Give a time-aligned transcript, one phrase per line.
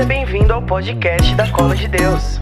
[0.00, 2.40] Seja bem-vindo ao podcast da Cola de Deus.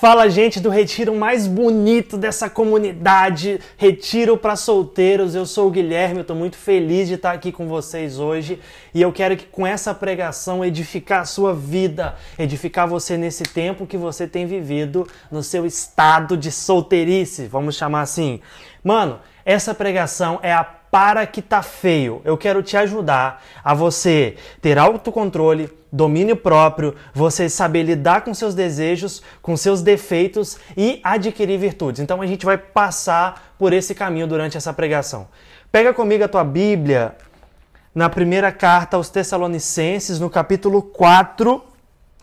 [0.00, 5.34] Fala, gente do retiro mais bonito dessa comunidade, Retiro para Solteiros.
[5.34, 8.58] Eu sou o Guilherme, eu tô muito feliz de estar aqui com vocês hoje
[8.94, 13.86] e eu quero que com essa pregação edificar a sua vida, edificar você nesse tempo
[13.86, 18.40] que você tem vivido no seu estado de solteirice, vamos chamar assim.
[18.82, 22.20] Mano, essa pregação é a para que tá feio.
[22.24, 28.54] Eu quero te ajudar a você ter autocontrole, domínio próprio, você saber lidar com seus
[28.54, 32.00] desejos, com seus defeitos e adquirir virtudes.
[32.00, 35.28] Então a gente vai passar por esse caminho durante essa pregação.
[35.70, 37.16] Pega comigo a tua Bíblia
[37.94, 41.62] na primeira carta aos Tessalonicenses, no capítulo 4,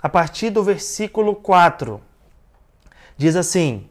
[0.01, 2.01] a partir do versículo 4.
[3.17, 3.87] Diz assim: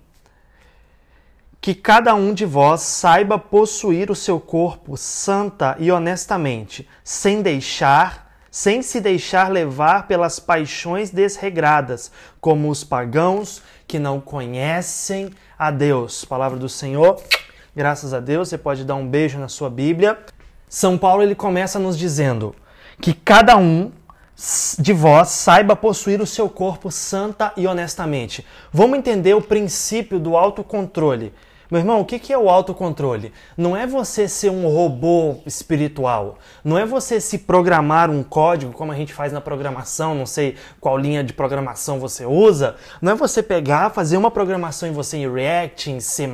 [1.66, 8.24] que cada um de vós saiba possuir o seu corpo santa e honestamente, sem deixar
[8.52, 16.24] sem se deixar levar pelas paixões desregradas, como os pagãos que não conhecem a Deus.
[16.24, 17.20] Palavra do Senhor.
[17.74, 20.16] Graças a Deus, você pode dar um beijo na sua Bíblia.
[20.68, 22.54] São Paulo ele começa nos dizendo
[23.00, 23.90] que cada um
[24.78, 28.46] de vós saiba possuir o seu corpo santa e honestamente.
[28.72, 31.34] Vamos entender o princípio do autocontrole.
[31.68, 33.32] Meu irmão, o que é o autocontrole?
[33.56, 36.38] Não é você ser um robô espiritual.
[36.62, 40.54] Não é você se programar um código, como a gente faz na programação, não sei
[40.80, 42.76] qual linha de programação você usa.
[43.02, 46.30] Não é você pegar, fazer uma programação em você em React, em C,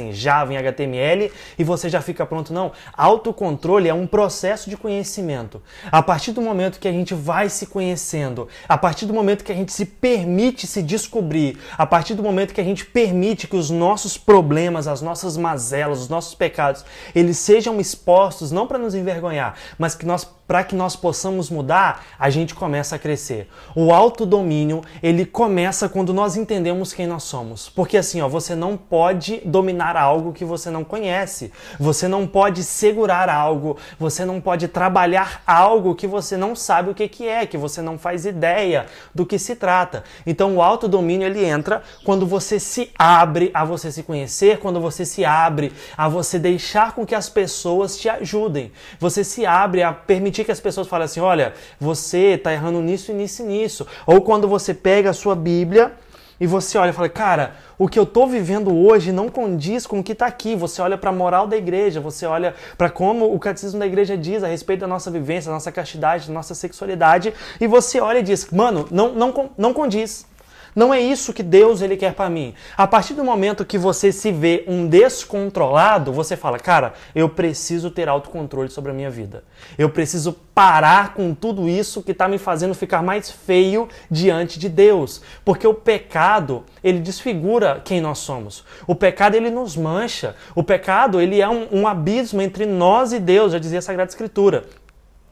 [0.00, 2.52] em Java, em HTML e você já fica pronto.
[2.52, 2.72] Não.
[2.96, 5.62] Autocontrole é um processo de conhecimento.
[5.92, 9.52] A partir do momento que a gente vai se conhecendo, a partir do momento que
[9.52, 13.56] a gente se permite se descobrir, a partir do momento que a gente permite que
[13.56, 18.78] os nossos problemas problemas, as nossas mazelas, os nossos pecados, eles sejam expostos não para
[18.78, 23.48] nos envergonhar, mas que nós para que nós possamos mudar, a gente começa a crescer.
[23.74, 27.68] O autodomínio, ele começa quando nós entendemos quem nós somos.
[27.68, 31.50] Porque assim, ó, você não pode dominar algo que você não conhece.
[31.80, 36.94] Você não pode segurar algo, você não pode trabalhar algo que você não sabe o
[36.94, 40.04] que que é, que você não faz ideia do que se trata.
[40.26, 45.04] Então, o autodomínio ele entra quando você se abre a você se conhecer, quando você
[45.04, 48.72] se abre a você deixar com que as pessoas te ajudem.
[48.98, 52.80] Você se abre a permitir permitir que as pessoas falem assim: olha, você está errando
[52.80, 53.86] nisso e nisso e nisso.
[54.06, 55.92] Ou quando você pega a sua Bíblia
[56.40, 60.00] e você olha e fala, cara, o que eu estou vivendo hoje não condiz com
[60.00, 60.56] o que está aqui.
[60.56, 64.16] Você olha para a moral da igreja, você olha para como o catecismo da igreja
[64.16, 68.18] diz a respeito da nossa vivência, da nossa castidade, da nossa sexualidade, e você olha
[68.18, 70.26] e diz, mano, não, não, não condiz.
[70.74, 72.52] Não é isso que Deus ele quer para mim.
[72.76, 77.90] A partir do momento que você se vê um descontrolado, você fala, cara, eu preciso
[77.90, 79.44] ter autocontrole sobre a minha vida.
[79.78, 84.68] Eu preciso parar com tudo isso que está me fazendo ficar mais feio diante de
[84.68, 85.22] Deus.
[85.44, 88.64] Porque o pecado, ele desfigura quem nós somos.
[88.86, 90.34] O pecado, ele nos mancha.
[90.56, 94.10] O pecado, ele é um, um abismo entre nós e Deus, já dizia a Sagrada
[94.10, 94.64] Escritura.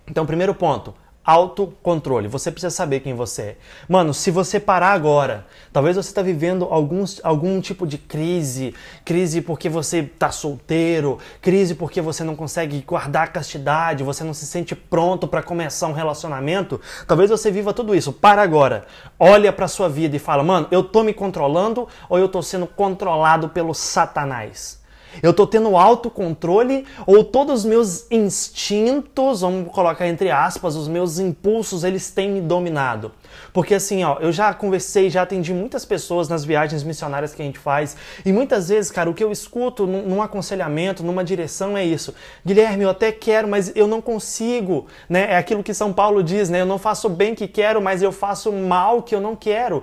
[0.07, 0.95] Então, primeiro ponto,
[1.25, 2.29] autocontrole.
[2.29, 3.57] Você precisa saber quem você é.
[3.89, 8.75] Mano, se você parar agora, talvez você está vivendo alguns, algum tipo de crise,
[9.05, 14.35] crise porque você está solteiro, crise porque você não consegue guardar a castidade, você não
[14.35, 16.81] se sente pronto para começar um relacionamento.
[17.07, 18.13] Talvez você viva tudo isso.
[18.13, 18.85] Para agora.
[19.19, 22.67] Olha para sua vida e fala: "Mano, eu tô me controlando ou eu tô sendo
[22.67, 24.82] controlado pelo Satanás?"
[25.23, 31.19] Eu estou tendo autocontrole ou todos os meus instintos, vamos colocar entre aspas, os meus
[31.19, 33.13] impulsos, eles têm me dominado?
[33.53, 37.45] Porque assim, ó, eu já conversei, já atendi muitas pessoas nas viagens missionárias que a
[37.45, 41.77] gente faz, e muitas vezes, cara, o que eu escuto num, num aconselhamento, numa direção
[41.77, 42.15] é isso.
[42.45, 45.33] Guilherme, eu até quero, mas eu não consigo, né?
[45.33, 46.61] É aquilo que São Paulo diz, né?
[46.61, 49.83] Eu não faço bem que quero, mas eu faço mal que eu não quero.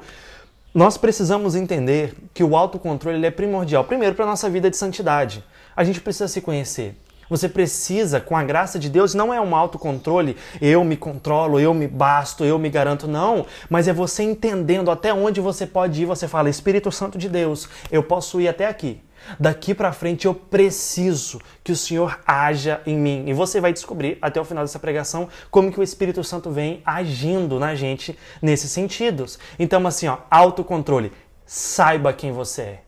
[0.74, 5.44] Nós precisamos entender que o autocontrole é primordial, primeiro para a nossa vida de santidade.
[5.76, 6.96] A gente precisa se conhecer.
[7.28, 11.74] Você precisa, com a graça de Deus, não é um autocontrole, eu me controlo, eu
[11.74, 13.48] me basto, eu me garanto, não.
[13.68, 16.06] Mas é você entendendo até onde você pode ir.
[16.06, 19.02] Você fala, Espírito Santo de Deus, eu posso ir até aqui.
[19.40, 23.26] Daqui para frente eu preciso que o Senhor haja em mim.
[23.28, 26.82] E você vai descobrir até o final dessa pregação como que o Espírito Santo vem
[26.86, 29.38] agindo na gente nesses sentidos.
[29.58, 31.12] Então assim, ó, autocontrole.
[31.46, 32.84] Saiba quem você é.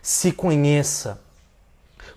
[0.00, 1.20] Se conheça.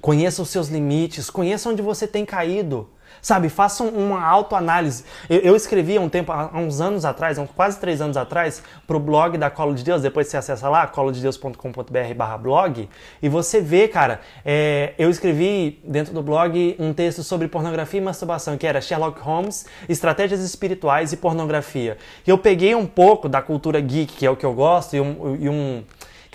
[0.02, 2.90] Conheça os seus limites, conheça onde você tem caído.
[3.26, 5.04] Sabe, façam uma autoanálise.
[5.28, 8.62] Eu, eu escrevi há um tempo, há uns anos atrás, há quase três anos atrás,
[8.86, 10.04] pro blog da Colo de Deus.
[10.04, 12.88] Depois você acessa lá, colodedeus.com.br blog,
[13.24, 18.04] e você vê, cara, é, eu escrevi dentro do blog um texto sobre pornografia e
[18.04, 21.98] masturbação, que era Sherlock Holmes, estratégias espirituais e pornografia.
[22.28, 25.02] E eu peguei um pouco da cultura geek, que é o que eu gosto, e
[25.02, 25.84] um, e um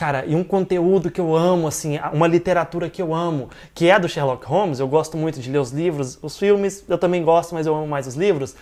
[0.00, 3.98] Cara, e um conteúdo que eu amo, assim, uma literatura que eu amo, que é
[3.98, 7.52] do Sherlock Holmes, eu gosto muito de ler os livros, os filmes, eu também gosto,
[7.52, 8.56] mas eu amo mais os livros.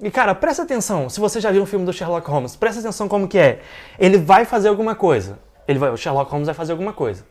[0.00, 3.06] E cara, presta atenção, se você já viu um filme do Sherlock Holmes, presta atenção
[3.06, 3.60] como que é.
[3.96, 5.38] Ele vai fazer alguma coisa.
[5.68, 7.24] Ele vai, o Sherlock Holmes vai fazer alguma coisa.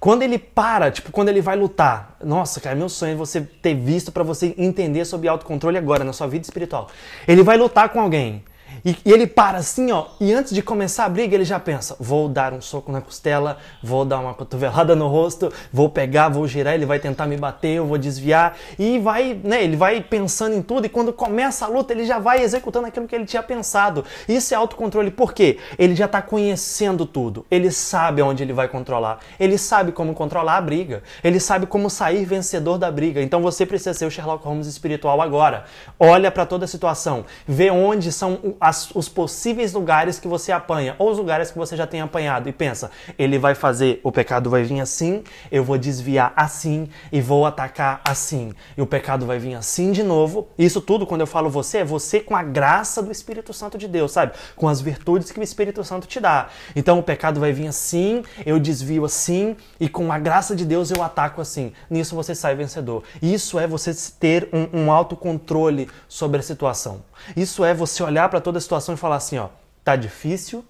[0.00, 3.74] Quando ele para, tipo, quando ele vai lutar, nossa, cara, meu sonho é você ter
[3.74, 6.88] visto para você entender sobre autocontrole agora na sua vida espiritual.
[7.28, 8.42] Ele vai lutar com alguém.
[8.84, 11.96] E, e, ele para assim, ó, e antes de começar a briga, ele já pensa:
[11.98, 16.46] vou dar um soco na costela, vou dar uma cotovelada no rosto, vou pegar, vou
[16.46, 18.58] girar, ele vai tentar me bater, eu vou desviar.
[18.78, 22.18] E vai, né, ele vai pensando em tudo, e quando começa a luta, ele já
[22.18, 24.04] vai executando aquilo que ele tinha pensado.
[24.28, 25.58] Isso é autocontrole, por quê?
[25.78, 30.58] Ele já está conhecendo tudo, ele sabe onde ele vai controlar, ele sabe como controlar
[30.58, 33.22] a briga, ele sabe como sair vencedor da briga.
[33.22, 35.64] Então você precisa ser o Sherlock Holmes espiritual agora.
[35.98, 40.94] Olha para toda a situação, vê onde são as, os possíveis lugares que você apanha,
[40.98, 44.50] ou os lugares que você já tem apanhado, e pensa, ele vai fazer, o pecado
[44.50, 48.52] vai vir assim, eu vou desviar assim e vou atacar assim.
[48.76, 50.48] E o pecado vai vir assim de novo.
[50.58, 53.88] Isso tudo, quando eu falo você, é você com a graça do Espírito Santo de
[53.88, 54.32] Deus, sabe?
[54.56, 56.48] Com as virtudes que o Espírito Santo te dá.
[56.74, 60.90] Então o pecado vai vir assim, eu desvio assim, e com a graça de Deus
[60.90, 61.72] eu ataco assim.
[61.88, 63.02] Nisso você sai vencedor.
[63.22, 67.02] Isso é você ter um, um autocontrole sobre a situação.
[67.36, 69.48] Isso é você olhar para toda a situação e falar assim, ó,
[69.82, 70.64] tá difícil,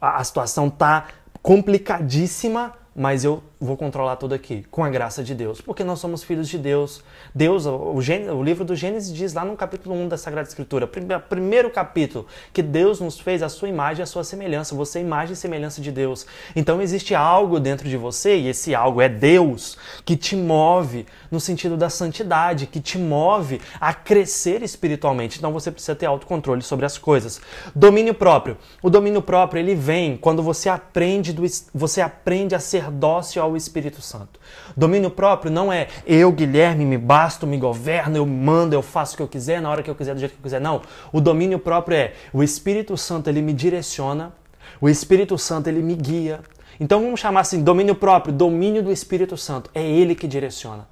[0.00, 1.06] a, a situação tá
[1.42, 6.22] complicadíssima, mas eu vou controlar tudo aqui, com a graça de Deus, porque nós somos
[6.22, 7.02] filhos de Deus.
[7.34, 11.70] Deus, o, o livro do Gênesis diz lá no capítulo 1 da Sagrada Escritura, primeiro
[11.70, 15.32] capítulo, que Deus nos fez a sua imagem e a sua semelhança, você é imagem
[15.32, 16.26] e semelhança de Deus.
[16.54, 21.40] Então existe algo dentro de você, e esse algo é Deus, que te move no
[21.40, 25.38] sentido da santidade, que te move a crescer espiritualmente.
[25.38, 27.40] Então você precisa ter autocontrole sobre as coisas.
[27.74, 28.58] Domínio próprio.
[28.82, 31.42] O domínio próprio, ele vem quando você aprende, do,
[31.72, 34.38] você aprende a ser dócil ao Espírito Santo.
[34.76, 39.16] Domínio próprio não é eu, Guilherme, me basto, me governo, eu mando, eu faço o
[39.16, 40.60] que eu quiser, na hora que eu quiser, do jeito que eu quiser.
[40.60, 40.82] Não.
[41.12, 44.32] O domínio próprio é o Espírito Santo, ele me direciona,
[44.80, 46.40] o Espírito Santo, ele me guia.
[46.78, 49.70] Então vamos chamar assim, domínio próprio, domínio do Espírito Santo.
[49.74, 50.86] É ele que direciona.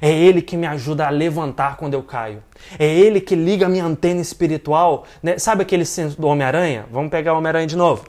[0.00, 2.42] É Ele que me ajuda a levantar quando eu caio.
[2.78, 5.04] É Ele que liga a minha antena espiritual.
[5.22, 5.38] Né?
[5.38, 6.86] Sabe aquele senso do Homem-Aranha?
[6.90, 8.04] Vamos pegar o Homem-Aranha de novo.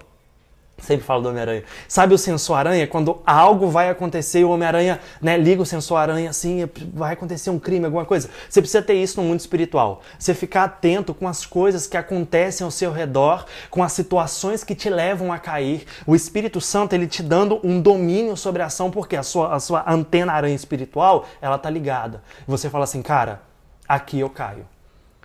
[0.81, 1.63] Sempre falo do Homem-Aranha.
[1.87, 2.87] Sabe o sensor aranha?
[2.87, 7.59] Quando algo vai acontecer, o Homem-Aranha né, liga o sensor aranha assim, vai acontecer um
[7.59, 8.29] crime, alguma coisa.
[8.49, 10.01] Você precisa ter isso no mundo espiritual.
[10.17, 14.73] Você ficar atento com as coisas que acontecem ao seu redor, com as situações que
[14.75, 15.85] te levam a cair.
[16.05, 19.59] O Espírito Santo, ele te dando um domínio sobre a ação, porque a sua, a
[19.59, 22.23] sua antena aranha espiritual, ela tá ligada.
[22.47, 23.41] E você fala assim, cara,
[23.87, 24.65] aqui eu caio.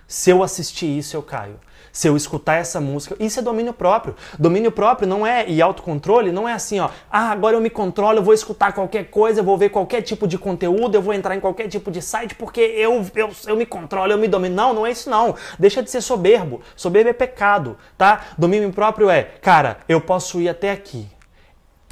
[0.07, 1.59] Se eu assistir isso, eu caio
[1.95, 3.15] se eu escutar essa música.
[3.21, 4.17] Isso é domínio próprio.
[4.37, 6.89] Domínio próprio não é, e autocontrole não é assim, ó.
[7.09, 10.27] Ah, agora eu me controlo, eu vou escutar qualquer coisa, eu vou ver qualquer tipo
[10.27, 13.65] de conteúdo, eu vou entrar em qualquer tipo de site porque eu, eu, eu me
[13.65, 14.53] controlo, eu me domino.
[14.53, 15.35] Não, não é isso não.
[15.57, 16.59] Deixa de ser soberbo.
[16.75, 18.25] Soberbo é pecado, tá?
[18.37, 21.07] Domínio próprio é, cara, eu posso ir até aqui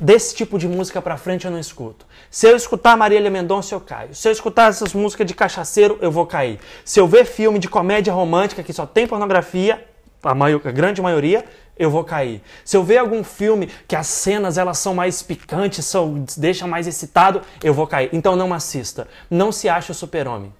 [0.01, 2.05] desse tipo de música pra frente eu não escuto.
[2.29, 4.13] Se eu escutar Marília Mendonça, eu caio.
[4.13, 6.60] Se eu escutar essas músicas de cachaceiro, eu vou cair.
[6.83, 9.92] Se eu ver filme de comédia romântica que só tem pornografia,
[10.24, 11.46] a, maior, a grande maioria,
[11.77, 12.42] eu vou cair.
[12.63, 16.88] Se eu ver algum filme que as cenas elas são mais picantes, são, deixam mais
[16.88, 18.10] excitado, eu vou cair.
[18.13, 19.08] Então não assista.
[19.30, 20.53] Não se ache o super-homem.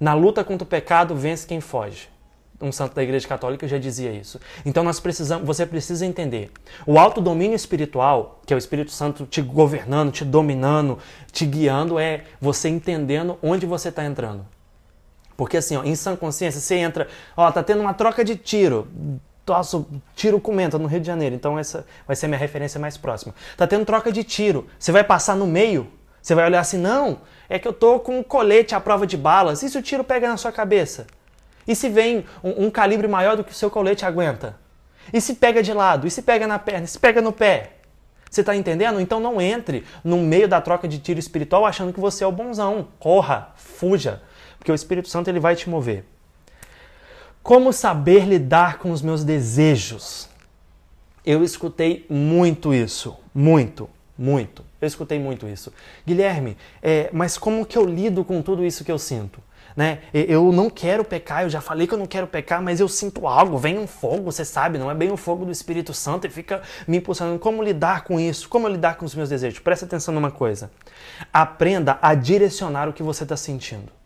[0.00, 2.08] Na luta contra o pecado, vence quem foge.
[2.60, 4.40] Um santo da Igreja Católica já dizia isso.
[4.64, 6.50] Então nós precisamos, você precisa entender.
[6.86, 10.98] O autodomínio espiritual, que é o Espírito Santo te governando, te dominando,
[11.32, 14.46] te guiando, é você entendendo onde você está entrando.
[15.36, 18.88] Porque assim, ó, em sã consciência, você entra, ó, tá tendo uma troca de tiro.
[19.46, 19.84] Nossa,
[20.14, 23.34] tiro comenta no Rio de Janeiro, então essa vai ser minha referência mais próxima.
[23.56, 24.66] Tá tendo troca de tiro.
[24.78, 25.90] Você vai passar no meio,
[26.22, 29.16] você vai olhar assim, não, é que eu tô com um colete à prova de
[29.16, 29.62] balas.
[29.62, 31.06] E se o tiro pega na sua cabeça?
[31.66, 34.56] E se vem um, um calibre maior do que o seu colete aguenta?
[35.12, 36.06] E se pega de lado?
[36.06, 36.84] E se pega na perna?
[36.84, 37.72] E se pega no pé?
[38.30, 39.00] Você está entendendo?
[39.00, 42.32] Então não entre no meio da troca de tiro espiritual achando que você é o
[42.32, 42.88] bonzão.
[42.98, 44.22] Corra, fuja
[44.62, 46.04] porque o Espírito Santo ele vai te mover.
[47.42, 50.28] Como saber lidar com os meus desejos?
[51.26, 54.64] Eu escutei muito isso, muito, muito.
[54.80, 55.72] Eu escutei muito isso.
[56.06, 59.40] Guilherme, é, mas como que eu lido com tudo isso que eu sinto?
[59.74, 60.02] Né?
[60.14, 63.26] Eu não quero pecar, eu já falei que eu não quero pecar, mas eu sinto
[63.26, 66.30] algo, vem um fogo, você sabe, não é bem o fogo do Espírito Santo e
[66.30, 67.40] fica me impulsionando.
[67.40, 68.48] Como lidar com isso?
[68.48, 69.58] Como lidar com os meus desejos?
[69.58, 70.70] Presta atenção numa coisa.
[71.32, 74.01] Aprenda a direcionar o que você está sentindo.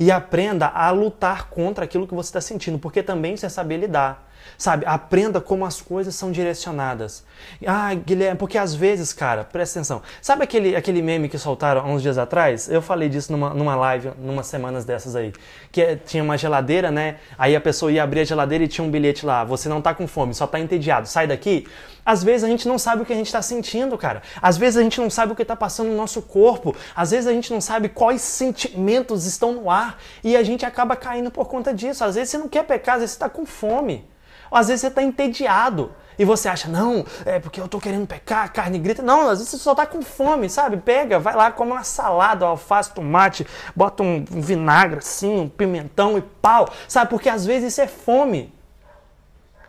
[0.00, 4.26] E aprenda a lutar contra aquilo que você está sentindo, porque também você saber lidar.
[4.58, 7.24] Sabe, aprenda como as coisas são direcionadas.
[7.66, 10.02] Ah, Guilherme, porque às vezes, cara, presta atenção.
[10.22, 12.68] Sabe aquele, aquele meme que soltaram há uns dias atrás?
[12.68, 15.32] Eu falei disso numa, numa live, numas semanas dessas aí.
[15.70, 17.16] Que é, tinha uma geladeira, né?
[17.36, 19.44] Aí a pessoa ia abrir a geladeira e tinha um bilhete lá.
[19.44, 21.06] Você não tá com fome, só tá entediado.
[21.06, 21.66] Sai daqui.
[22.04, 24.22] Às vezes a gente não sabe o que a gente está sentindo, cara.
[24.40, 26.74] Às vezes a gente não sabe o que está passando no nosso corpo.
[26.94, 29.98] Às vezes a gente não sabe quais sentimentos estão no ar.
[30.24, 32.04] E a gente acaba caindo por conta disso.
[32.04, 34.04] Às vezes você não quer pecar, às vezes você está com fome.
[34.50, 38.06] Ou às vezes você está entediado e você acha, não, é porque eu estou querendo
[38.06, 39.02] pecar, a carne grita.
[39.02, 40.78] Não, às vezes você só está com fome, sabe?
[40.78, 46.22] Pega, vai lá, come uma salada, alface, tomate, bota um vinagre assim, um pimentão e
[46.22, 47.10] pau, sabe?
[47.10, 48.54] Porque às vezes isso é fome.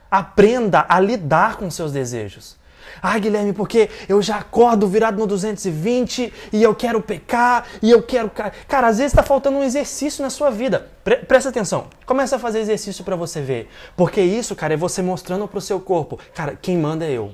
[0.09, 2.55] Aprenda a lidar com seus desejos.
[3.01, 8.01] Ah, Guilherme, porque eu já acordo virado no 220 e eu quero pecar e eu
[8.01, 8.29] quero.
[8.29, 10.89] Cara, às vezes está faltando um exercício na sua vida.
[11.03, 11.87] Pre presta atenção.
[12.05, 13.69] Começa a fazer exercício para você ver.
[13.95, 16.19] Porque isso, cara, é você mostrando para o seu corpo.
[16.33, 17.33] Cara, quem manda é eu.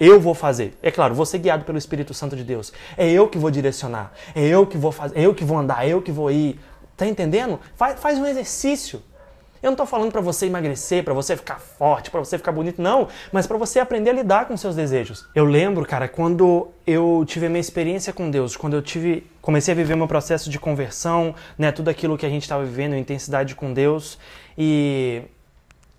[0.00, 0.76] Eu vou fazer.
[0.82, 2.72] É claro, vou ser guiado pelo Espírito Santo de Deus.
[2.96, 4.12] É eu que vou direcionar.
[4.34, 5.18] É eu que vou fazer.
[5.18, 5.86] É eu que vou andar.
[5.86, 6.58] É eu que vou ir.
[6.96, 7.60] Tá entendendo?
[7.76, 9.02] Faz, faz um exercício.
[9.62, 12.82] Eu não estou falando para você emagrecer, para você ficar forte, para você ficar bonito,
[12.82, 15.28] não, mas para você aprender a lidar com seus desejos.
[15.34, 19.72] Eu lembro, cara, quando eu tive a minha experiência com Deus, quando eu tive, comecei
[19.72, 23.54] a viver meu processo de conversão, né, tudo aquilo que a gente estava vivendo, intensidade
[23.54, 24.18] com Deus,
[24.58, 25.22] e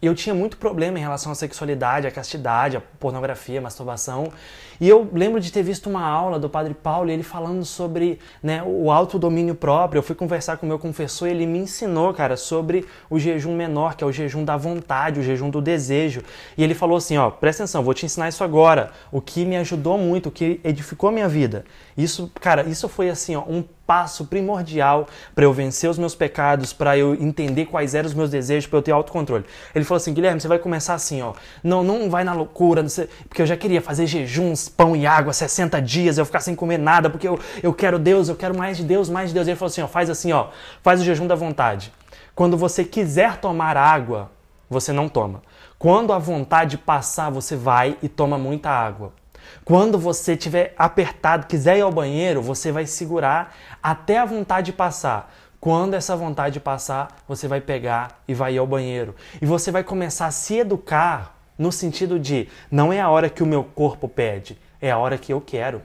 [0.02, 4.34] eu tinha muito problema em relação à sexualidade, à castidade, à pornografia, à masturbação.
[4.80, 8.64] E eu lembro de ter visto uma aula do Padre Paulo, ele falando sobre né,
[8.66, 10.00] o autodomínio próprio.
[10.00, 13.56] Eu fui conversar com o meu confessor e ele me ensinou, cara, sobre o jejum
[13.56, 16.22] menor, que é o jejum da vontade, o jejum do desejo.
[16.58, 18.92] E ele falou assim, ó, presta atenção, vou te ensinar isso agora.
[19.12, 21.66] O que me ajudou muito, o que edificou a minha vida.
[21.98, 26.72] Isso, cara, isso foi assim, ó, um passo primordial para eu vencer os meus pecados,
[26.72, 29.46] para eu entender quais eram os meus desejos, para eu ter autocontrole.
[29.76, 32.84] Ele falou assim, Guilherme, você vai começar assim, ó, não, não vai na loucura,
[33.28, 34.08] porque eu já queria fazer
[34.70, 38.30] pão e água, 60 dias, eu ficar sem comer nada, porque eu, eu quero Deus,
[38.30, 39.48] eu quero mais de Deus, mais de Deus.
[39.48, 40.48] Ele falou assim, ó, faz assim, ó,
[40.82, 41.92] faz o jejum da vontade.
[42.36, 44.32] Quando você quiser tomar água,
[44.70, 45.42] você não toma.
[45.78, 49.14] Quando a vontade passar, você vai e toma muita água.
[49.66, 55.32] Quando você estiver apertado, quiser ir ao banheiro, você vai segurar até a vontade passar.
[55.60, 59.16] Quando essa vontade passar, você vai pegar e vai ir ao banheiro.
[59.42, 63.44] E você vai começar a se educar no sentido de não é a hora que
[63.44, 65.82] o meu corpo pede, é a hora que eu quero.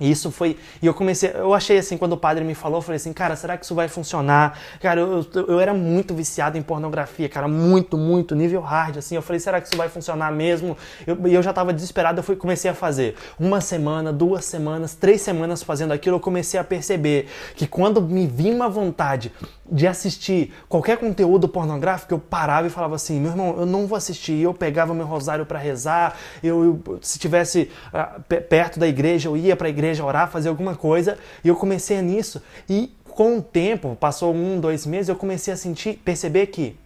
[0.00, 0.56] E isso foi.
[0.80, 1.32] E eu comecei.
[1.34, 3.74] Eu achei assim, quando o padre me falou, eu falei assim, cara, será que isso
[3.74, 4.58] vai funcionar?
[4.80, 9.16] Cara, eu, eu, eu, era muito viciado em pornografia, cara, muito, muito, nível hard, assim.
[9.16, 10.76] Eu falei, será que isso vai funcionar mesmo?
[11.06, 13.16] E eu, já tava desesperado, eu fui, comecei a fazer.
[13.38, 18.26] Uma semana, duas semanas, três semanas fazendo aquilo, eu comecei a perceber que quando me
[18.26, 19.32] vinha uma vontade
[19.70, 23.96] de assistir qualquer conteúdo pornográfico, eu parava e falava assim, meu irmão, eu não vou
[23.96, 24.40] assistir.
[24.40, 29.36] Eu pegava meu rosário para rezar, eu, eu, se tivesse uh, perto da igreja, eu
[29.36, 32.42] ia para a igreja orar, fazer alguma coisa, e eu comecei nisso.
[32.68, 36.76] E com o tempo, passou um, dois meses, eu comecei a sentir, perceber que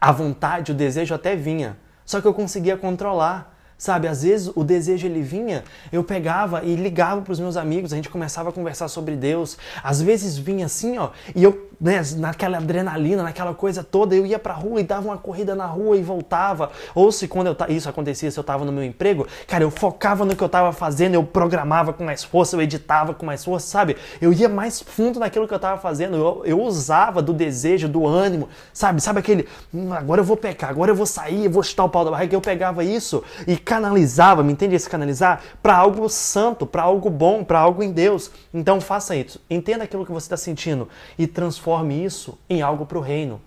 [0.00, 1.76] a vontade, o desejo até vinha,
[2.06, 3.56] só que eu conseguia controlar.
[3.80, 5.62] Sabe, às vezes o desejo ele vinha,
[5.92, 9.56] eu pegava e ligava para os meus amigos, a gente começava a conversar sobre Deus.
[9.84, 14.38] Às vezes vinha assim, ó, e eu né, naquela adrenalina, naquela coisa toda, eu ia
[14.38, 16.70] pra rua e dava uma corrida na rua e voltava.
[16.94, 20.24] Ou se quando eu, isso acontecia, se eu tava no meu emprego, cara, eu focava
[20.24, 23.66] no que eu tava fazendo, eu programava com mais força, eu editava com mais força,
[23.68, 23.96] sabe?
[24.20, 28.06] Eu ia mais fundo naquilo que eu tava fazendo, eu, eu usava do desejo, do
[28.06, 29.00] ânimo, sabe?
[29.00, 31.88] Sabe aquele, hum, agora eu vou pecar, agora eu vou sair, eu vou chutar o
[31.88, 35.40] pau da barriga, eu pegava isso e canalizava, me entende esse canalizar?
[35.62, 38.30] para algo santo, para algo bom, para algo em Deus.
[38.52, 42.86] Então faça isso, entenda aquilo que você está sentindo e transforme transforme isso em algo
[42.86, 43.40] para o reino.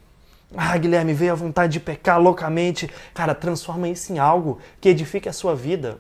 [0.56, 2.90] Ah, Guilherme, veio a vontade de pecar loucamente.
[3.14, 5.98] Cara, transforma isso em algo que edifique a sua vida.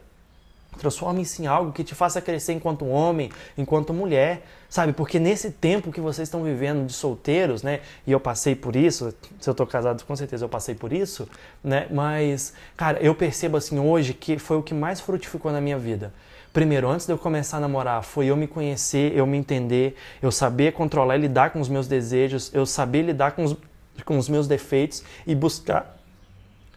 [0.77, 4.93] Transforme isso em algo que te faça crescer enquanto homem, enquanto mulher, sabe?
[4.93, 7.81] Porque nesse tempo que vocês estão vivendo de solteiros, né?
[8.07, 11.27] E eu passei por isso, se eu tô casado, com certeza eu passei por isso,
[11.63, 11.87] né?
[11.91, 16.13] Mas, cara, eu percebo assim hoje que foi o que mais frutificou na minha vida.
[16.53, 20.31] Primeiro, antes de eu começar a namorar, foi eu me conhecer, eu me entender, eu
[20.31, 23.55] saber controlar e lidar com os meus desejos, eu saber lidar com os,
[24.03, 25.97] com os meus defeitos e buscar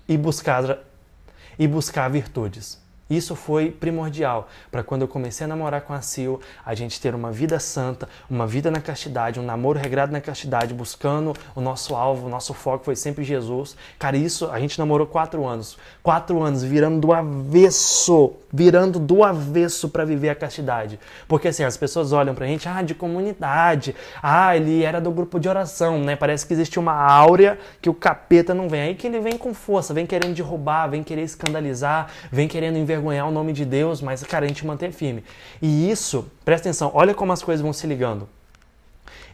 [0.08, 0.78] e buscar
[1.58, 2.83] e buscar virtudes.
[3.16, 7.14] Isso foi primordial para quando eu comecei a namorar com a Sil, a gente ter
[7.14, 11.94] uma vida santa, uma vida na castidade, um namoro regrado na castidade, buscando o nosso
[11.94, 13.76] alvo, o nosso foco foi sempre Jesus.
[13.98, 15.78] Cara, isso a gente namorou quatro anos.
[16.02, 20.98] Quatro anos virando do avesso, virando do avesso para viver a castidade.
[21.28, 25.38] Porque assim, as pessoas olham pra gente, ah, de comunidade, ah, ele era do grupo
[25.38, 26.16] de oração, né?
[26.16, 28.80] Parece que existe uma áurea que o capeta não vem.
[28.80, 33.03] Aí que ele vem com força, vem querendo derrubar, vem querer escandalizar, vem querendo envergonhar
[33.10, 35.24] o nome de Deus, mas, cara, a gente mantém firme.
[35.60, 38.28] E isso, presta atenção, olha como as coisas vão se ligando.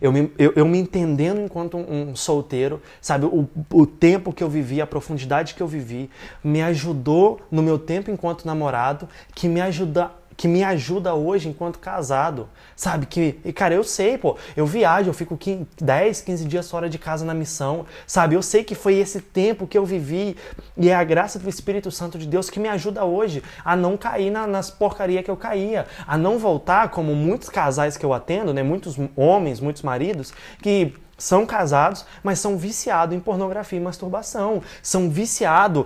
[0.00, 3.26] Eu me, eu, eu me entendendo enquanto um, um solteiro, sabe?
[3.26, 6.08] O, o tempo que eu vivi, a profundidade que eu vivi,
[6.42, 10.10] me ajudou no meu tempo enquanto namorado, que me ajuda
[10.40, 13.04] que me ajuda hoje enquanto casado, sabe?
[13.04, 16.88] Que, e cara, eu sei, pô, eu viajo, eu fico 15, 10, 15 dias fora
[16.88, 18.37] de casa na missão, sabe?
[18.37, 20.35] Eu sei que foi esse tempo que eu vivi
[20.78, 23.99] e é a graça do Espírito Santo de Deus que me ajuda hoje a não
[23.99, 28.14] cair na, nas porcarias que eu caía, a não voltar como muitos casais que eu
[28.14, 28.62] atendo, né?
[28.62, 30.32] Muitos homens, muitos maridos
[30.62, 34.62] que são casados, mas são viciados em pornografia e masturbação.
[34.82, 35.85] São viciados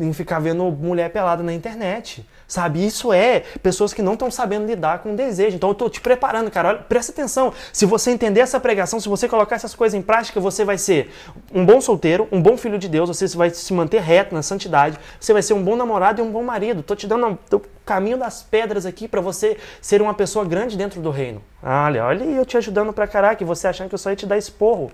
[0.00, 2.24] em ficar vendo mulher pelada na internet.
[2.46, 2.84] Sabe?
[2.84, 5.56] Isso é pessoas que não estão sabendo lidar com o desejo.
[5.56, 6.68] Então eu estou te preparando, cara.
[6.68, 7.52] Olha, presta atenção.
[7.72, 11.10] Se você entender essa pregação, se você colocar essas coisas em prática, você vai ser
[11.52, 14.98] um bom solteiro, um bom filho de Deus, você vai se manter reto na santidade,
[15.18, 16.80] você vai ser um bom namorado e um bom marido.
[16.80, 21.00] Estou te dando o caminho das pedras aqui para você ser uma pessoa grande dentro
[21.00, 21.42] do reino.
[21.62, 24.26] Olha, olha eu te ajudando pra caraca e você achando que eu só ia te
[24.26, 24.90] dar esporro.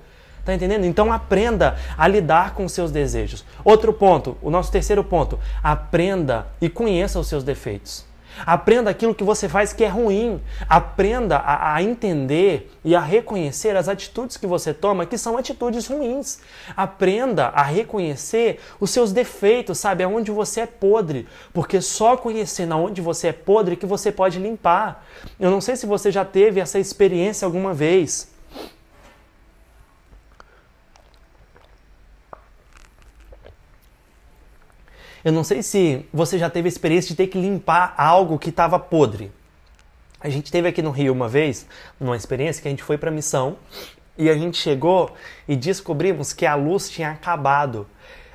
[0.51, 0.85] Tá entendendo?
[0.85, 3.45] Então aprenda a lidar com seus desejos.
[3.65, 8.05] Outro ponto, o nosso terceiro ponto, aprenda e conheça os seus defeitos.
[8.45, 10.41] Aprenda aquilo que você faz que é ruim.
[10.69, 15.87] Aprenda a, a, entender e a reconhecer as atitudes que você toma que são atitudes
[15.87, 16.41] ruins.
[16.77, 20.03] Aprenda a reconhecer os seus defeitos, sabe?
[20.03, 21.29] Aonde você é podre.
[21.55, 25.07] Porque só conhecendo aonde você é podre que você pode limpar.
[25.39, 28.40] Eu não sei se você já teve essa experiência alguma vez.
[35.23, 38.49] Eu não sei se você já teve a experiência de ter que limpar algo que
[38.49, 39.31] estava podre.
[40.19, 41.67] A gente teve aqui no Rio uma vez,
[42.01, 43.57] uma experiência que a gente foi para missão
[44.17, 45.13] e a gente chegou
[45.47, 47.87] e descobrimos que a luz tinha acabado.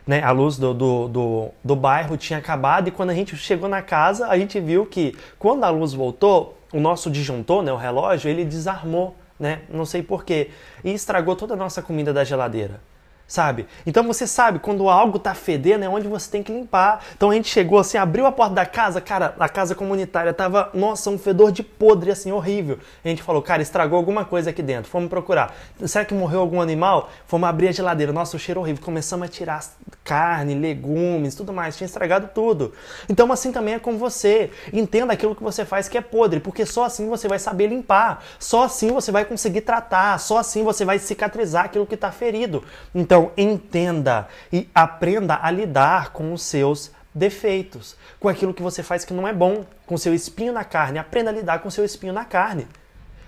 [0.05, 3.67] Né, a luz do, do, do, do, bairro tinha acabado e quando a gente chegou
[3.67, 7.75] na casa, a gente viu que quando a luz voltou, o nosso disjuntor, né, o
[7.75, 10.51] relógio, ele desarmou, né, não sei porquê,
[10.83, 12.79] e estragou toda a nossa comida da geladeira
[13.27, 13.67] sabe?
[13.85, 17.03] Então você sabe, quando algo tá fedendo é onde você tem que limpar.
[17.15, 20.69] Então a gente chegou assim, abriu a porta da casa, cara, a casa comunitária tava,
[20.73, 22.79] nossa, um fedor de podre assim, horrível.
[23.03, 24.89] A gente falou, cara, estragou alguma coisa aqui dentro.
[24.89, 25.55] Fomos procurar.
[25.85, 27.09] Será que morreu algum animal?
[27.27, 28.13] Fomos abrir a geladeira.
[28.13, 28.83] Nossa, o cheiro horrível.
[28.83, 29.63] Começamos a tirar
[30.03, 31.75] carne, legumes, tudo mais.
[31.75, 32.73] Tinha estragado tudo.
[33.09, 34.51] Então assim também é com você.
[34.71, 38.23] Entenda aquilo que você faz que é podre, porque só assim você vai saber limpar.
[38.39, 40.19] Só assim você vai conseguir tratar.
[40.19, 42.63] Só assim você vai cicatrizar aquilo que está ferido.
[42.93, 48.83] Então então, entenda e aprenda a lidar com os seus defeitos, com aquilo que você
[48.83, 50.99] faz que não é bom, com seu espinho na carne.
[50.99, 52.67] Aprenda a lidar com seu espinho na carne.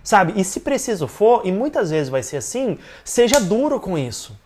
[0.03, 0.33] Sabe?
[0.35, 4.37] E se preciso for, e muitas vezes vai ser assim, seja duro com isso.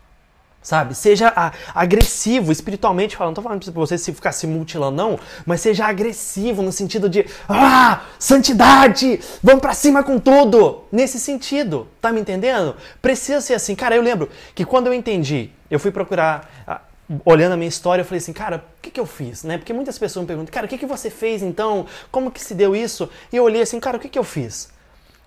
[0.62, 0.93] Sabe?
[0.93, 1.34] Seja
[1.74, 3.32] agressivo, espiritualmente falando.
[3.32, 7.10] Não tô falando pra você se ficar se mutilando, não, mas seja agressivo no sentido
[7.10, 10.84] de ah, santidade, vamos pra cima com tudo.
[10.91, 12.76] Nesse sentido, tá me entendendo?
[13.02, 13.74] Precisa ser assim.
[13.74, 16.47] Cara, eu lembro que quando eu entendi, eu fui procurar.
[16.67, 16.82] Ah,
[17.26, 19.43] olhando a minha história, eu falei assim, cara, o que, que eu fiz?
[19.43, 19.58] Né?
[19.58, 21.86] Porque muitas pessoas me perguntam, cara, o que, que você fez então?
[22.10, 23.10] Como que se deu isso?
[23.34, 24.69] E eu olhei assim, cara, o que, que eu fiz?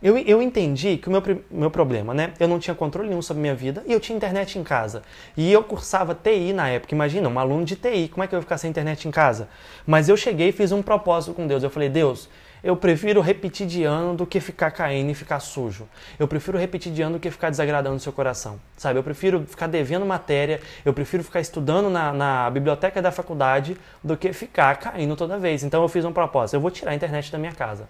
[0.04, 2.34] Eu, eu entendi que o meu, meu problema, né?
[2.38, 5.02] Eu não tinha controle nenhum sobre a minha vida e eu tinha internet em casa.
[5.34, 6.94] E eu cursava TI na época.
[6.94, 9.48] Imagina, um aluno de TI, como é que eu ia ficar sem internet em casa?
[9.86, 11.62] Mas eu cheguei e fiz um propósito com Deus.
[11.62, 12.28] Eu falei, Deus,
[12.62, 15.88] eu prefiro repetir de ano do que ficar caindo e ficar sujo.
[16.18, 18.60] Eu prefiro repetir de ano do que ficar desagradando o seu coração.
[18.76, 18.98] Sabe?
[18.98, 24.18] Eu prefiro ficar devendo matéria, eu prefiro ficar estudando na, na biblioteca da faculdade do
[24.18, 25.64] que ficar caindo toda vez.
[25.64, 26.56] Então eu fiz um propósito.
[26.56, 27.88] Eu vou tirar a internet da minha casa.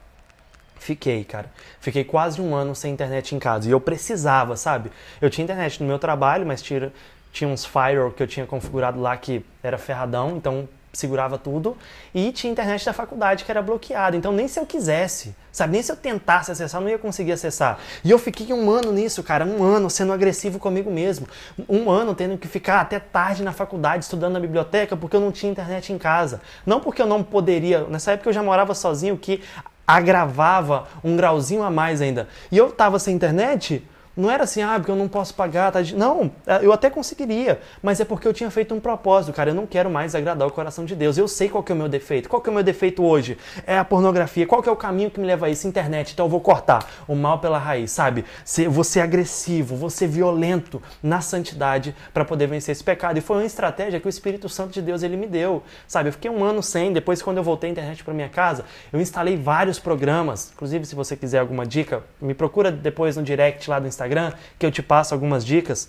[0.76, 1.50] Fiquei, cara.
[1.80, 3.68] Fiquei quase um ano sem internet em casa.
[3.68, 4.90] E eu precisava, sabe?
[5.20, 6.92] Eu tinha internet no meu trabalho, mas tira,
[7.32, 11.76] tinha uns firewall que eu tinha configurado lá que era ferradão, então segurava tudo.
[12.14, 14.16] E tinha internet da faculdade que era bloqueada.
[14.16, 15.72] Então nem se eu quisesse, sabe?
[15.72, 17.78] Nem se eu tentasse acessar, eu não ia conseguir acessar.
[18.04, 19.44] E eu fiquei um ano nisso, cara.
[19.44, 21.26] Um ano sendo agressivo comigo mesmo.
[21.68, 25.32] Um ano tendo que ficar até tarde na faculdade estudando na biblioteca porque eu não
[25.32, 26.40] tinha internet em casa.
[26.64, 27.84] Não porque eu não poderia.
[27.84, 29.42] Nessa época eu já morava sozinho, que
[29.86, 32.28] agravava um grauzinho a mais ainda.
[32.50, 33.82] E eu tava sem internet
[34.16, 35.72] Não era assim, ah, porque eu não posso pagar.
[35.72, 35.80] Tá?
[35.94, 39.50] Não, é, eu até conseguiria, mas é porque eu tinha feito um propósito, cara.
[39.50, 41.18] Eu não quero mais agradar o coração de Deus.
[41.18, 42.28] Eu sei qual que é o meu defeito.
[42.28, 43.36] Qual que é o meu defeito hoje?
[43.66, 44.46] É a pornografia.
[44.46, 45.66] Qual que é o caminho que me leva a isso?
[45.66, 46.12] Internet.
[46.12, 48.24] Então eu vou cortar o mal pela raiz, sabe?
[48.70, 53.18] Vou ser agressivo, vou ser violento na santidade para poder vencer esse pecado.
[53.18, 56.10] E foi uma estratégia que o Espírito Santo de Deus ele me deu, sabe?
[56.10, 56.92] Eu fiquei um ano sem.
[56.92, 60.52] Depois, quando eu voltei a internet para minha casa, eu instalei vários programas.
[60.54, 64.32] Inclusive, se você quiser alguma dica, me procura depois no direct lá do Instagram Instagram,
[64.58, 65.88] que eu te passo algumas dicas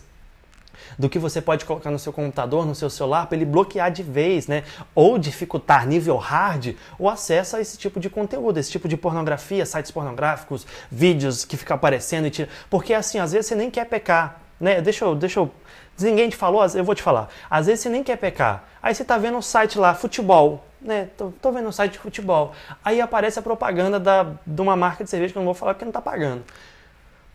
[0.97, 4.03] do que você pode colocar no seu computador, no seu celular, para ele bloquear de
[4.03, 4.63] vez, né?
[4.93, 9.65] Ou dificultar nível hard o acesso a esse tipo de conteúdo, esse tipo de pornografia,
[9.65, 12.49] sites pornográficos, vídeos que ficam aparecendo e tira...
[12.69, 14.81] Porque assim, às vezes você nem quer pecar, né?
[14.81, 15.51] Deixa eu, deixa eu.
[15.99, 17.29] Ninguém te falou, eu vou te falar.
[17.49, 18.65] Às vezes você nem quer pecar.
[18.81, 21.09] Aí você tá vendo um site lá, futebol, né?
[21.17, 22.53] Tô, tô vendo um site de futebol.
[22.83, 25.73] Aí aparece a propaganda da, de uma marca de cerveja que eu não vou falar
[25.73, 26.43] porque não tá pagando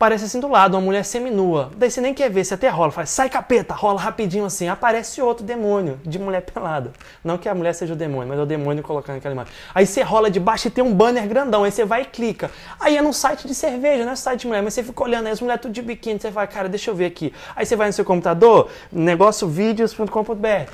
[0.00, 1.70] aparece assim do lado, uma mulher seminua.
[1.76, 5.20] Daí você nem quer ver, você até rola, faz, sai capeta, rola rapidinho assim, aparece
[5.20, 6.90] outro demônio de mulher pelada.
[7.22, 9.52] Não que a mulher seja o demônio, mas é o demônio colocando aquela imagem.
[9.74, 12.50] Aí você rola de baixo e tem um banner grandão, aí você vai e clica.
[12.80, 15.26] Aí é num site de cerveja, não é site de mulher, mas você fica olhando
[15.26, 17.30] aí as mulheres tudo de biquíni, você fala, cara, deixa eu ver aqui.
[17.54, 20.72] Aí você vai no seu computador, negócio vídeos.com.br,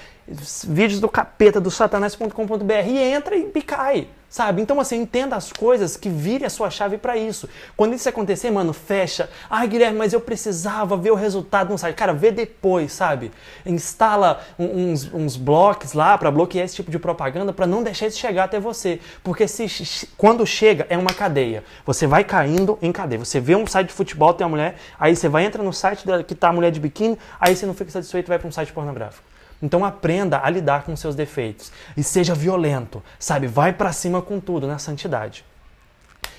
[0.68, 4.06] vídeos do capeta, do satanás.com.br e entra e cai.
[4.28, 4.60] Sabe?
[4.60, 7.48] Então, assim, entenda as coisas que vire a sua chave para isso.
[7.76, 9.30] Quando isso acontecer, mano, fecha.
[9.48, 11.94] Ai, Guilherme, mas eu precisava ver o resultado no site.
[11.94, 13.30] Cara, vê depois, sabe?
[13.64, 18.18] Instala uns, uns blocos lá para bloquear esse tipo de propaganda para não deixar isso
[18.18, 19.00] chegar até você.
[19.22, 21.64] Porque se, quando chega, é uma cadeia.
[21.84, 23.24] Você vai caindo em cadeia.
[23.24, 26.04] Você vê um site de futebol, tem uma mulher, aí você vai entrar no site
[26.26, 28.52] que tá a mulher de biquíni, aí você não fica satisfeito e vai para um
[28.52, 29.35] site pornográfico.
[29.62, 33.46] Então aprenda a lidar com seus defeitos e seja violento, sabe?
[33.46, 35.44] Vai para cima com tudo na santidade.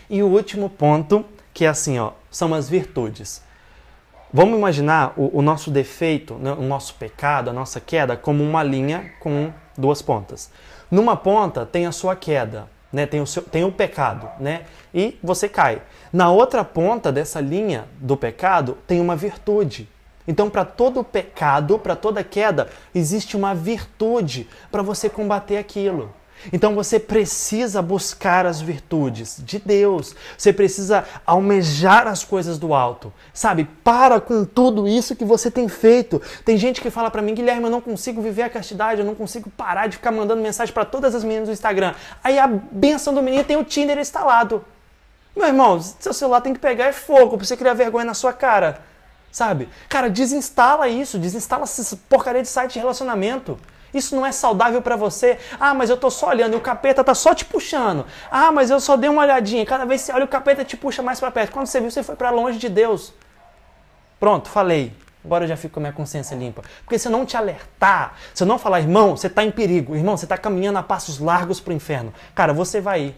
[0.09, 3.41] E o último ponto, que é assim, ó, são as virtudes.
[4.31, 8.61] Vamos imaginar o, o nosso defeito, né, o nosso pecado, a nossa queda como uma
[8.61, 10.51] linha com duas pontas.
[10.91, 13.05] Numa ponta tem a sua queda, né?
[13.05, 14.63] Tem o, seu, tem o pecado, né?
[14.93, 15.81] E você cai.
[16.11, 19.89] Na outra ponta dessa linha do pecado tem uma virtude,
[20.27, 26.13] então, para todo pecado, para toda queda, existe uma virtude para você combater aquilo.
[26.53, 30.15] Então você precisa buscar as virtudes de Deus.
[30.37, 33.11] Você precisa almejar as coisas do alto.
[33.33, 33.65] Sabe?
[33.83, 36.21] Para com tudo isso que você tem feito.
[36.45, 39.15] Tem gente que fala para mim, Guilherme, eu não consigo viver a castidade, eu não
[39.15, 41.93] consigo parar de ficar mandando mensagem para todas as meninas do Instagram.
[42.23, 44.63] Aí a benção do menino tem o Tinder instalado.
[45.35, 48.33] Meu irmão, seu celular tem que pegar é fogo para você criar vergonha na sua
[48.33, 48.81] cara.
[49.31, 49.69] Sabe?
[49.87, 53.59] Cara, desinstala isso, desinstala essa porcaria de site de relacionamento.
[53.93, 55.39] Isso não é saudável para você.
[55.59, 58.05] Ah, mas eu tô só olhando e o capeta tá só te puxando.
[58.29, 59.65] Ah, mas eu só dei uma olhadinha.
[59.65, 61.51] Cada vez que você olha, o capeta te puxa mais para perto.
[61.51, 63.13] Quando você viu, você foi para longe de Deus.
[64.19, 64.93] Pronto, falei.
[65.23, 66.63] Agora eu já fico com a minha consciência limpa.
[66.83, 69.95] Porque se eu não te alertar, se eu não falar, irmão, você está em perigo,
[69.95, 73.15] irmão, você está caminhando a passos largos para o inferno, cara, você vai ir.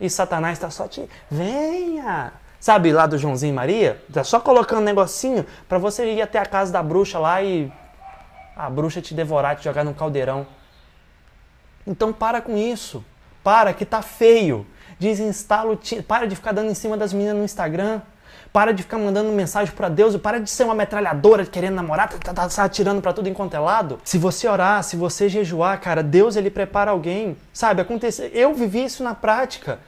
[0.00, 1.08] E Satanás está só te.
[1.30, 2.32] Venha!
[2.60, 4.02] Sabe lá do Joãozinho e Maria?
[4.12, 7.72] Tá só colocando um negocinho para você ir até a casa da bruxa lá e
[8.56, 10.46] a bruxa te devorar, te jogar num caldeirão.
[11.86, 13.04] Então para com isso.
[13.44, 14.66] Para que tá feio.
[14.98, 18.00] Desinstala o para de ficar dando em cima das meninas no Instagram.
[18.52, 22.32] Para de ficar mandando mensagem para Deus, para de ser uma metralhadora querendo namorar, tá,
[22.32, 24.00] tá, tá atirando para tudo enquanto é lado.
[24.04, 27.36] Se você orar, se você jejuar, cara, Deus ele prepara alguém.
[27.52, 29.78] Sabe, aconteceu, eu vivi isso na prática.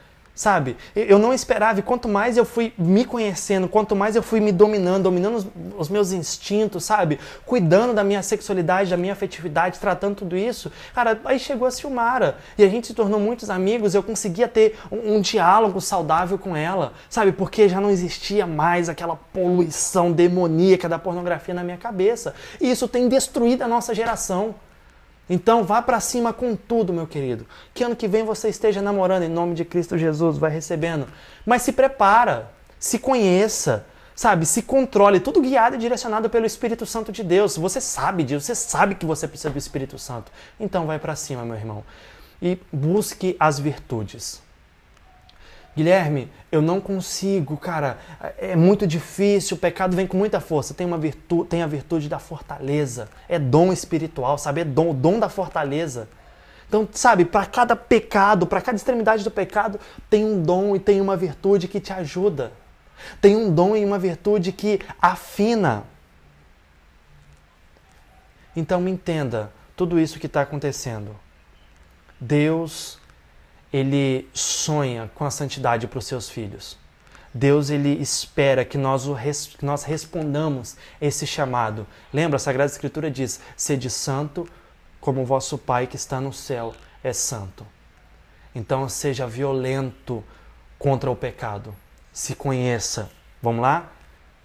[0.41, 0.75] Sabe?
[0.95, 4.51] Eu não esperava, e quanto mais eu fui me conhecendo, quanto mais eu fui me
[4.51, 7.19] dominando, dominando os, os, meus instintos, sabe?
[7.45, 12.39] Cuidando da minha sexualidade, da minha afetividade, tratando tudo isso, cara, aí chegou a Silmara.
[12.57, 16.55] E a gente se tornou muitos amigos, eu conseguia ter um, um diálogo saudável com
[16.55, 17.31] ela, sabe?
[17.31, 22.33] Porque já não existia mais aquela poluição demoníaca da pornografia na minha cabeça.
[22.59, 24.55] E isso tem destruído a nossa geração.
[25.29, 27.45] Então vá para cima com tudo, meu querido.
[27.73, 31.07] Que ano que vem você esteja namorando em nome de Cristo Jesus, vai recebendo.
[31.45, 34.45] Mas se prepara, se conheça, sabe?
[34.45, 37.57] Se controle, tudo guiado e direcionado pelo Espírito Santo de Deus.
[37.57, 40.31] Você sabe disso, você sabe que você precisa do Espírito Santo.
[40.59, 41.83] Então vai para cima, meu irmão.
[42.41, 44.41] E busque as virtudes.
[45.75, 47.97] Guilherme, eu não consigo, cara,
[48.37, 50.73] é muito difícil, o pecado vem com muita força.
[50.73, 53.07] Tem uma virtude, tem a virtude da fortaleza.
[53.29, 54.61] É dom espiritual, sabe?
[54.61, 56.09] É dom, dom da fortaleza.
[56.67, 59.79] Então, sabe, para cada pecado, para cada extremidade do pecado,
[60.09, 62.51] tem um dom e tem uma virtude que te ajuda.
[63.19, 65.83] Tem um dom e uma virtude que afina.
[68.55, 71.15] Então, entenda tudo isso que está acontecendo.
[72.19, 73.00] Deus
[73.71, 76.77] ele sonha com a santidade para os seus filhos.
[77.33, 81.87] Deus ele espera que nós, o res, que nós respondamos esse chamado.
[82.11, 84.47] Lembra, a Sagrada Escritura diz: Sede santo,
[84.99, 87.65] como o vosso Pai que está no céu é santo.
[88.53, 90.23] Então seja violento
[90.77, 91.73] contra o pecado.
[92.11, 93.09] Se conheça.
[93.41, 93.91] Vamos lá?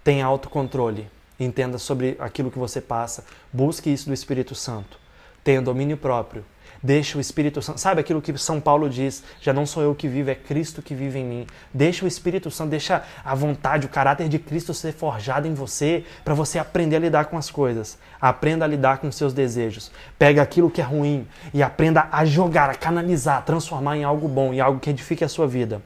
[0.03, 1.09] Tenha autocontrole.
[1.37, 3.25] Entenda sobre aquilo que você passa.
[3.51, 4.97] Busque isso do Espírito Santo.
[5.43, 6.45] Tenha domínio próprio.
[6.81, 7.79] Deixa o Espírito Santo.
[7.79, 9.23] Sabe aquilo que São Paulo diz?
[9.41, 11.47] Já não sou eu que vivo, é Cristo que vive em mim.
[11.73, 16.05] Deixa o Espírito Santo, deixa a vontade, o caráter de Cristo ser forjado em você,
[16.23, 17.97] para você aprender a lidar com as coisas.
[18.21, 19.91] Aprenda a lidar com seus desejos.
[20.17, 24.27] Pega aquilo que é ruim e aprenda a jogar, a canalizar, a transformar em algo
[24.27, 25.81] bom, em algo que edifique a sua vida.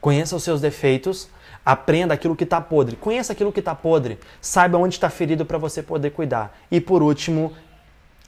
[0.00, 1.28] Conheça os seus defeitos,
[1.64, 2.96] aprenda aquilo que está podre.
[2.96, 4.18] Conheça aquilo que está podre.
[4.40, 6.56] Saiba onde está ferido para você poder cuidar.
[6.70, 7.52] E por último,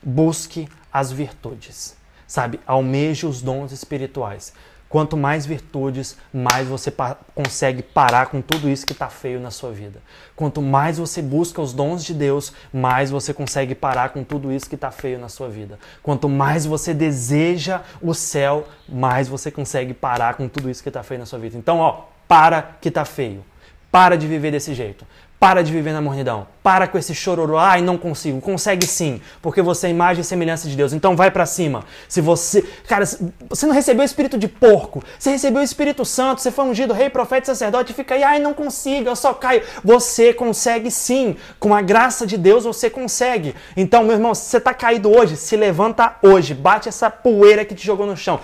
[0.02, 1.94] busque as virtudes.
[2.26, 2.58] Sabe?
[2.66, 4.54] Almeje os dons espirituais.
[4.88, 9.50] Quanto mais virtudes, mais você pa consegue parar com tudo isso que está feio na
[9.50, 10.00] sua vida.
[10.34, 14.68] Quanto mais você busca os dons de Deus, mais você consegue parar com tudo isso
[14.68, 15.78] que está feio na sua vida.
[16.02, 21.02] Quanto mais você deseja o céu, mais você consegue parar com tudo isso que está
[21.02, 21.58] feio na sua vida.
[21.58, 23.44] Então, ó, para que está feio.
[23.92, 25.04] Para de viver desse jeito.
[25.38, 26.46] Para de viver na mornidão.
[26.66, 27.58] Para com esse chororô.
[27.58, 28.40] Ai, não consigo.
[28.40, 30.92] Consegue sim, porque você é imagem e semelhança de Deus.
[30.92, 31.84] Então vai para cima.
[32.08, 36.40] Se você, cara, você não recebeu o espírito de porco, você recebeu o Espírito Santo,
[36.40, 39.62] você foi ungido rei, profeta sacerdote, fica aí, ai, não consigo, eu só caio.
[39.84, 41.36] Você consegue sim.
[41.60, 43.54] Com a graça de Deus você consegue.
[43.76, 47.74] Então, meu irmão, se você tá caído hoje, se levanta hoje, bate essa poeira que
[47.74, 48.40] te jogou no chão.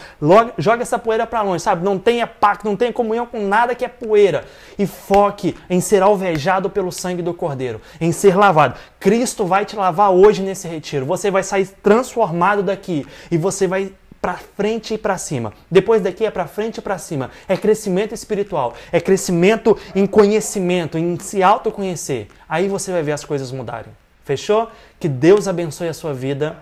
[0.58, 1.84] Joga essa poeira para longe, sabe?
[1.84, 4.44] Não tenha pacto, não tenha comunhão com nada que é poeira
[4.78, 7.80] e foque em ser alvejado pelo pelo sangue do Cordeiro,
[8.12, 8.78] ser lavado.
[8.98, 11.06] Cristo vai te lavar hoje nesse retiro.
[11.06, 15.52] Você vai sair transformado daqui e você vai para frente e para cima.
[15.68, 17.30] Depois daqui é para frente e para cima.
[17.48, 22.28] É crescimento espiritual, é crescimento em conhecimento, em se autoconhecer.
[22.48, 23.92] Aí você vai ver as coisas mudarem.
[24.24, 24.70] Fechou?
[25.00, 26.56] Que Deus abençoe a sua vida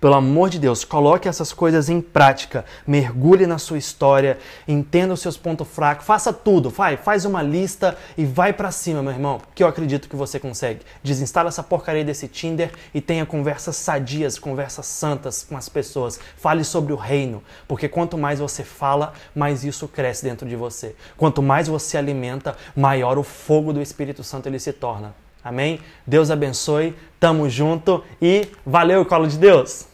[0.00, 2.64] pelo amor de Deus, coloque essas coisas em prática.
[2.86, 7.98] Mergulhe na sua história, entenda os seus pontos fracos, faça tudo, vai, faz uma lista
[8.16, 10.80] e vai para cima, meu irmão, que eu acredito que você consegue.
[11.02, 16.18] Desinstala essa porcaria desse Tinder e tenha conversas sadias, conversas santas com as pessoas.
[16.34, 20.96] Fale sobre o reino, porque quanto mais você fala, mais isso cresce dentro de você.
[21.18, 25.14] Quanto mais você alimenta, maior o fogo do Espírito Santo ele se torna.
[25.44, 25.80] Amém?
[26.06, 29.89] Deus abençoe, tamo junto e valeu, colo de Deus!